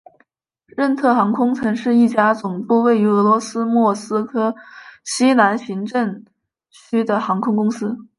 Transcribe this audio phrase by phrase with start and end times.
[0.65, 4.55] 任特航空曾是一家总部位于俄罗斯莫斯科
[5.03, 6.25] 西南行政
[6.71, 7.95] 区的航空公司。